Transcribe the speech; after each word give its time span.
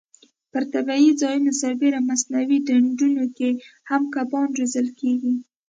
پر 0.51 0.63
طبیعي 0.73 1.09
ځایونو 1.21 1.51
سربېره 1.61 1.99
مصنوعي 2.09 2.57
ډنډونو 2.67 3.25
کې 3.37 3.49
هم 3.89 4.01
کبان 4.15 4.47
روزل 4.59 4.87
کېږي. 4.99 5.33